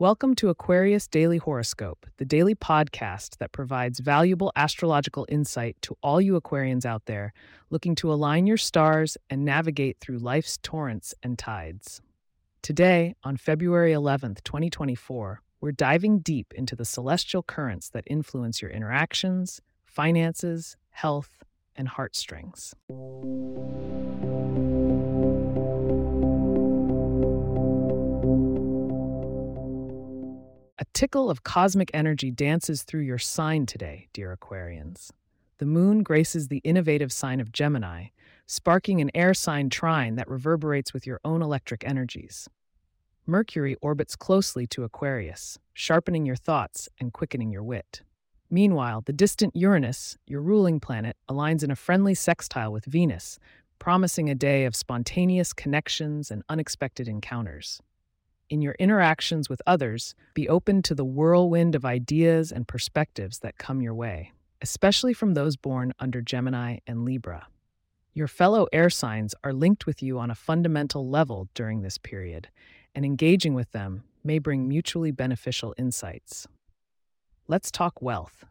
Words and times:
Welcome 0.00 0.36
to 0.36 0.48
Aquarius 0.48 1.08
Daily 1.08 1.38
Horoscope, 1.38 2.06
the 2.18 2.24
daily 2.24 2.54
podcast 2.54 3.38
that 3.38 3.50
provides 3.50 3.98
valuable 3.98 4.52
astrological 4.54 5.26
insight 5.28 5.76
to 5.82 5.96
all 6.04 6.20
you 6.20 6.40
Aquarians 6.40 6.86
out 6.86 7.06
there 7.06 7.32
looking 7.68 7.96
to 7.96 8.12
align 8.12 8.46
your 8.46 8.58
stars 8.58 9.16
and 9.28 9.44
navigate 9.44 9.98
through 9.98 10.18
life's 10.18 10.56
torrents 10.62 11.16
and 11.20 11.36
tides. 11.36 12.00
Today, 12.62 13.16
on 13.24 13.36
February 13.36 13.90
11th, 13.90 14.44
2024, 14.44 15.42
we're 15.60 15.72
diving 15.72 16.20
deep 16.20 16.54
into 16.54 16.76
the 16.76 16.84
celestial 16.84 17.42
currents 17.42 17.88
that 17.88 18.04
influence 18.06 18.62
your 18.62 18.70
interactions, 18.70 19.60
finances, 19.84 20.76
health, 20.90 21.42
and 21.74 21.88
heartstrings. 21.88 22.72
Tickle 30.98 31.30
of 31.30 31.44
cosmic 31.44 31.92
energy 31.94 32.28
dances 32.28 32.82
through 32.82 33.02
your 33.02 33.18
sign 33.18 33.64
today, 33.66 34.08
dear 34.12 34.36
Aquarians. 34.36 35.12
The 35.58 35.64
moon 35.64 36.02
graces 36.02 36.48
the 36.48 36.60
innovative 36.64 37.12
sign 37.12 37.38
of 37.38 37.52
Gemini, 37.52 38.06
sparking 38.48 39.00
an 39.00 39.12
air 39.14 39.32
sign 39.32 39.70
trine 39.70 40.16
that 40.16 40.28
reverberates 40.28 40.92
with 40.92 41.06
your 41.06 41.20
own 41.24 41.40
electric 41.40 41.86
energies. 41.86 42.48
Mercury 43.26 43.76
orbits 43.80 44.16
closely 44.16 44.66
to 44.66 44.82
Aquarius, 44.82 45.56
sharpening 45.72 46.26
your 46.26 46.34
thoughts 46.34 46.88
and 46.98 47.12
quickening 47.12 47.52
your 47.52 47.62
wit. 47.62 48.02
Meanwhile, 48.50 49.02
the 49.06 49.12
distant 49.12 49.54
Uranus, 49.54 50.16
your 50.26 50.42
ruling 50.42 50.80
planet, 50.80 51.16
aligns 51.30 51.62
in 51.62 51.70
a 51.70 51.76
friendly 51.76 52.16
sextile 52.16 52.72
with 52.72 52.86
Venus, 52.86 53.38
promising 53.78 54.28
a 54.28 54.34
day 54.34 54.64
of 54.64 54.74
spontaneous 54.74 55.52
connections 55.52 56.32
and 56.32 56.42
unexpected 56.48 57.06
encounters. 57.06 57.80
In 58.50 58.62
your 58.62 58.76
interactions 58.78 59.50
with 59.50 59.60
others, 59.66 60.14
be 60.32 60.48
open 60.48 60.80
to 60.82 60.94
the 60.94 61.04
whirlwind 61.04 61.74
of 61.74 61.84
ideas 61.84 62.50
and 62.50 62.66
perspectives 62.66 63.40
that 63.40 63.58
come 63.58 63.82
your 63.82 63.92
way, 63.92 64.32
especially 64.62 65.12
from 65.12 65.34
those 65.34 65.58
born 65.58 65.92
under 65.98 66.22
Gemini 66.22 66.78
and 66.86 67.04
Libra. 67.04 67.48
Your 68.14 68.26
fellow 68.26 68.66
air 68.72 68.88
signs 68.88 69.34
are 69.44 69.52
linked 69.52 69.84
with 69.84 70.02
you 70.02 70.18
on 70.18 70.30
a 70.30 70.34
fundamental 70.34 71.06
level 71.06 71.50
during 71.52 71.82
this 71.82 71.98
period, 71.98 72.48
and 72.94 73.04
engaging 73.04 73.52
with 73.52 73.72
them 73.72 74.04
may 74.24 74.38
bring 74.38 74.66
mutually 74.66 75.10
beneficial 75.10 75.74
insights. 75.76 76.46
Let's 77.48 77.70
talk 77.70 78.00
wealth. 78.00 78.46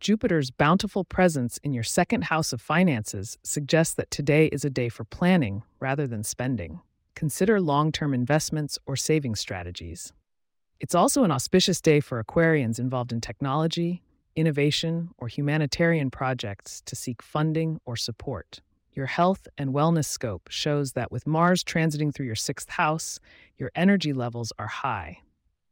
Jupiter's 0.00 0.50
bountiful 0.50 1.04
presence 1.04 1.58
in 1.62 1.72
your 1.72 1.84
second 1.84 2.24
house 2.24 2.52
of 2.52 2.60
finances 2.60 3.38
suggests 3.44 3.94
that 3.94 4.10
today 4.10 4.46
is 4.46 4.64
a 4.64 4.70
day 4.70 4.88
for 4.88 5.04
planning 5.04 5.62
rather 5.78 6.08
than 6.08 6.24
spending 6.24 6.80
consider 7.16 7.60
long 7.60 7.90
term 7.90 8.14
investments 8.14 8.78
or 8.86 8.94
saving 8.94 9.34
strategies. 9.34 10.12
It's 10.78 10.94
also 10.94 11.24
an 11.24 11.32
auspicious 11.32 11.80
day 11.80 12.00
for 12.00 12.22
Aquarians 12.22 12.78
involved 12.78 13.10
in 13.10 13.20
technology, 13.20 14.02
innovation, 14.36 15.08
or 15.16 15.26
humanitarian 15.26 16.10
projects 16.10 16.82
to 16.82 16.94
seek 16.94 17.22
funding 17.22 17.80
or 17.86 17.96
support. 17.96 18.60
Your 18.92 19.06
health 19.06 19.48
and 19.58 19.74
wellness 19.74 20.04
scope 20.04 20.48
shows 20.50 20.92
that 20.92 21.10
with 21.10 21.26
Mars 21.26 21.64
transiting 21.64 22.14
through 22.14 22.26
your 22.26 22.34
sixth 22.34 22.68
house, 22.70 23.18
your 23.56 23.70
energy 23.74 24.12
levels 24.12 24.52
are 24.58 24.68
high. 24.68 25.20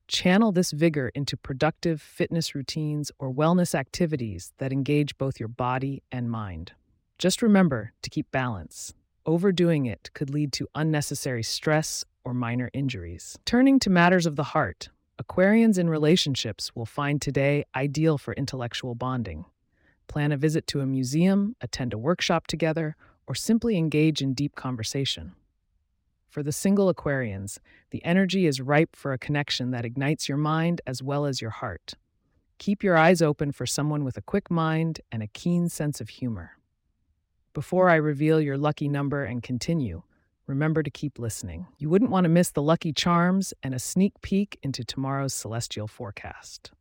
Channel 0.08 0.52
this 0.52 0.72
vigor 0.72 1.10
into 1.14 1.36
productive 1.36 2.02
fitness 2.02 2.54
routines 2.54 3.12
or 3.18 3.32
wellness 3.32 3.74
activities 3.74 4.52
that 4.58 4.72
engage 4.72 5.16
both 5.16 5.38
your 5.38 5.48
body 5.48 6.02
and 6.10 6.30
mind. 6.30 6.72
Just 7.18 7.40
remember 7.42 7.92
to 8.02 8.10
keep 8.10 8.30
balance. 8.30 8.94
Overdoing 9.26 9.86
it 9.86 10.10
could 10.12 10.28
lead 10.28 10.52
to 10.52 10.68
unnecessary 10.74 11.42
stress 11.42 12.04
or 12.24 12.34
minor 12.34 12.68
injuries. 12.74 13.38
Turning 13.46 13.78
to 13.78 13.88
matters 13.88 14.26
of 14.26 14.36
the 14.36 14.42
heart, 14.44 14.90
Aquarians 15.18 15.78
in 15.78 15.88
relationships 15.88 16.72
will 16.74 16.84
find 16.84 17.22
today 17.22 17.64
ideal 17.74 18.18
for 18.18 18.34
intellectual 18.34 18.94
bonding. 18.94 19.46
Plan 20.08 20.30
a 20.30 20.36
visit 20.36 20.66
to 20.66 20.80
a 20.80 20.86
museum, 20.86 21.56
attend 21.62 21.94
a 21.94 21.98
workshop 21.98 22.46
together, 22.46 22.96
or 23.26 23.34
simply 23.34 23.78
engage 23.78 24.20
in 24.20 24.34
deep 24.34 24.56
conversation. 24.56 25.32
For 26.28 26.42
the 26.42 26.52
single 26.52 26.92
Aquarians, 26.92 27.58
the 27.92 28.04
energy 28.04 28.46
is 28.46 28.60
ripe 28.60 28.94
for 28.94 29.14
a 29.14 29.18
connection 29.18 29.70
that 29.70 29.86
ignites 29.86 30.28
your 30.28 30.36
mind 30.36 30.82
as 30.86 31.02
well 31.02 31.24
as 31.24 31.40
your 31.40 31.50
heart. 31.50 31.94
Keep 32.58 32.82
your 32.82 32.98
eyes 32.98 33.22
open 33.22 33.52
for 33.52 33.64
someone 33.64 34.04
with 34.04 34.18
a 34.18 34.22
quick 34.22 34.50
mind 34.50 35.00
and 35.10 35.22
a 35.22 35.28
keen 35.28 35.70
sense 35.70 35.98
of 36.00 36.10
humor. 36.10 36.58
Before 37.54 37.88
I 37.88 37.94
reveal 37.94 38.40
your 38.40 38.58
lucky 38.58 38.88
number 38.88 39.22
and 39.22 39.40
continue, 39.40 40.02
remember 40.48 40.82
to 40.82 40.90
keep 40.90 41.20
listening. 41.20 41.68
You 41.78 41.88
wouldn't 41.88 42.10
want 42.10 42.24
to 42.24 42.28
miss 42.28 42.50
the 42.50 42.60
lucky 42.60 42.92
charms 42.92 43.54
and 43.62 43.72
a 43.72 43.78
sneak 43.78 44.20
peek 44.22 44.58
into 44.64 44.82
tomorrow's 44.82 45.34
celestial 45.34 45.86
forecast. 45.86 46.72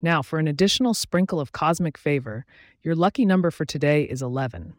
Now, 0.00 0.22
for 0.22 0.38
an 0.38 0.46
additional 0.46 0.94
sprinkle 0.94 1.40
of 1.40 1.50
cosmic 1.50 1.98
favor, 1.98 2.46
your 2.84 2.94
lucky 2.94 3.26
number 3.26 3.50
for 3.50 3.64
today 3.64 4.04
is 4.04 4.22
11. 4.22 4.74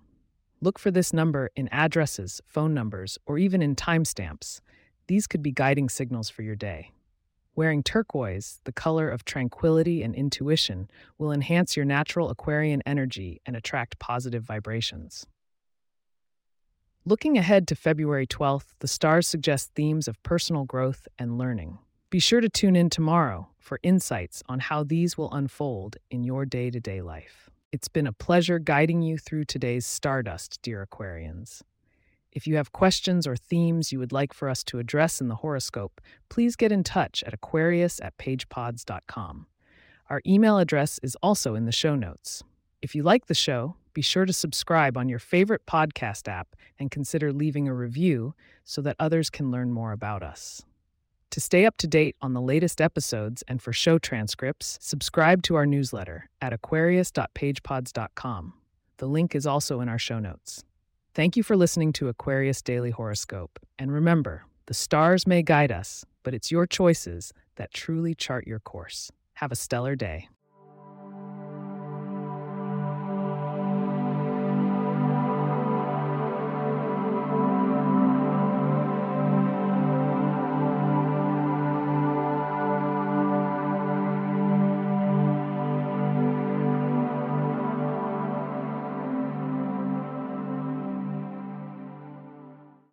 Look 0.62 0.80
for 0.80 0.90
this 0.90 1.12
number 1.12 1.50
in 1.58 1.68
addresses, 1.68 2.40
phone 2.48 2.74
numbers, 2.74 3.18
or 3.26 3.38
even 3.38 3.62
in 3.62 3.76
timestamps. 3.76 4.62
These 5.08 5.28
could 5.28 5.44
be 5.44 5.52
guiding 5.52 5.90
signals 5.90 6.30
for 6.30 6.44
your 6.44 6.56
day. 6.56 6.92
Wearing 7.56 7.84
turquoise, 7.84 8.62
the 8.64 8.72
color 8.72 9.10
of 9.10 9.26
tranquility 9.26 10.04
and 10.04 10.16
intuition, 10.16 10.90
will 11.18 11.32
enhance 11.32 11.76
your 11.76 11.86
natural 11.86 12.30
Aquarian 12.30 12.82
energy 12.86 13.42
and 13.46 13.56
attract 13.56 14.00
positive 14.00 14.44
vibrations. 14.44 15.26
Looking 17.04 17.38
ahead 17.38 17.68
to 17.68 17.76
February 17.76 18.28
12th, 18.28 18.76
the 18.80 18.88
stars 18.88 19.28
suggest 19.28 19.72
themes 19.74 20.08
of 20.08 20.22
personal 20.24 20.64
growth 20.64 21.08
and 21.18 21.38
learning. 21.38 21.80
Be 22.10 22.20
sure 22.20 22.42
to 22.42 22.50
tune 22.50 22.76
in 22.76 22.90
tomorrow 22.90 23.50
for 23.58 23.80
insights 23.84 24.44
on 24.48 24.60
how 24.60 24.84
these 24.84 25.18
will 25.18 25.34
unfold 25.34 25.98
in 26.10 26.24
your 26.24 26.46
day 26.46 26.70
to 26.70 26.80
day 26.80 27.02
life. 27.02 27.50
It's 27.72 27.88
been 27.88 28.06
a 28.06 28.14
pleasure 28.14 28.60
guiding 28.60 29.02
you 29.02 29.18
through 29.18 29.46
today's 29.46 29.86
Stardust, 29.86 30.62
dear 30.62 30.86
Aquarians. 30.86 31.64
If 32.32 32.48
you 32.48 32.56
have 32.56 32.72
questions 32.72 33.28
or 33.28 33.36
themes 33.36 33.92
you 33.92 34.00
would 34.00 34.14
like 34.14 34.34
for 34.34 34.50
us 34.50 34.64
to 34.66 34.80
address 34.80 35.20
in 35.20 35.28
the 35.28 35.36
horoscope, 35.36 36.00
please 36.30 36.56
get 36.56 36.72
in 36.72 36.84
touch 36.84 37.24
at 37.28 37.34
aquarius 37.34 38.00
at 38.02 38.18
pagepods.com. 38.18 39.48
Our 40.10 40.22
email 40.26 40.58
address 40.58 41.00
is 41.04 41.18
also 41.22 41.56
in 41.56 41.66
the 41.66 41.72
show 41.72 41.96
notes. 41.96 42.44
If 42.82 42.96
you 42.96 43.04
like 43.04 43.28
the 43.28 43.34
show, 43.34 43.76
be 43.94 44.02
sure 44.02 44.26
to 44.26 44.34
subscribe 44.34 44.98
on 44.98 45.10
your 45.10 45.20
favorite 45.20 45.66
podcast 45.66 46.30
app 46.30 46.56
and 46.80 46.90
consider 46.90 47.34
leaving 47.34 47.68
a 47.68 47.74
review 47.74 48.34
so 48.64 48.82
that 48.82 48.96
others 49.00 49.30
can 49.30 49.52
learn 49.52 49.72
more 49.72 49.92
about 49.92 50.24
us. 50.24 50.64
To 51.32 51.40
stay 51.40 51.66
up 51.66 51.78
to 51.78 51.88
date 51.88 52.16
on 52.22 52.34
the 52.34 52.42
latest 52.42 52.82
episodes 52.82 53.44
and 53.48 53.62
for 53.62 53.72
show 53.72 53.98
transcripts, 53.98 54.78
subscribe 54.82 55.44
to 55.44 55.56
our 55.56 55.66
newsletter 55.66 56.30
at 56.42 56.54
aquarius.pagepods.com. 56.54 58.54
The 58.98 59.08
link 59.08 59.36
is 59.36 59.46
also 59.46 59.80
in 59.80 59.90
our 59.90 60.00
show 60.00 60.20
notes. 60.20 60.64
Thank 61.14 61.36
you 61.36 61.44
for 61.44 61.58
listening 61.58 61.92
to 61.94 62.08
Aquarius 62.08 62.62
Daily 62.62 62.92
Horoscope. 62.92 63.60
And 63.78 63.92
remember, 63.92 64.46
the 64.68 64.74
stars 64.74 65.28
may 65.28 65.44
guide 65.44 65.70
us, 65.70 66.06
but 66.24 66.34
it's 66.34 66.52
your 66.52 66.66
choices 66.66 67.34
that 67.58 67.74
truly 67.74 68.16
chart 68.16 68.48
your 68.48 68.60
course. 68.60 69.12
Have 69.34 69.52
a 69.52 69.58
stellar 69.58 69.98
day. 69.98 70.30